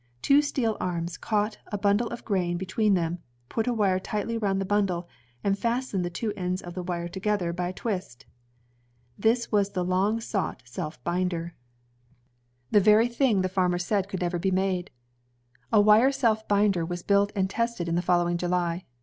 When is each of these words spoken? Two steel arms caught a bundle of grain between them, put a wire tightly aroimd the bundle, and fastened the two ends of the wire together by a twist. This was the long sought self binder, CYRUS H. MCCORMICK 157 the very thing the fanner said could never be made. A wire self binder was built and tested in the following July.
Two 0.23 0.41
steel 0.41 0.77
arms 0.79 1.15
caught 1.15 1.59
a 1.71 1.77
bundle 1.77 2.07
of 2.07 2.25
grain 2.25 2.57
between 2.57 2.95
them, 2.95 3.19
put 3.49 3.67
a 3.67 3.71
wire 3.75 3.99
tightly 3.99 4.35
aroimd 4.39 4.57
the 4.57 4.65
bundle, 4.65 5.07
and 5.43 5.59
fastened 5.59 6.03
the 6.03 6.09
two 6.09 6.33
ends 6.35 6.59
of 6.59 6.73
the 6.73 6.81
wire 6.81 7.07
together 7.07 7.53
by 7.53 7.67
a 7.67 7.73
twist. 7.73 8.25
This 9.15 9.51
was 9.51 9.73
the 9.73 9.85
long 9.85 10.19
sought 10.19 10.63
self 10.65 10.97
binder, 11.03 11.53
CYRUS 12.71 12.77
H. 12.77 12.81
MCCORMICK 12.81 12.85
157 12.85 12.85
the 12.85 12.85
very 12.89 13.07
thing 13.07 13.41
the 13.41 13.47
fanner 13.47 13.77
said 13.77 14.09
could 14.09 14.21
never 14.21 14.39
be 14.39 14.49
made. 14.49 14.89
A 15.71 15.79
wire 15.79 16.11
self 16.11 16.47
binder 16.47 16.83
was 16.83 17.03
built 17.03 17.31
and 17.35 17.47
tested 17.47 17.87
in 17.87 17.93
the 17.93 18.01
following 18.01 18.37
July. 18.37 18.85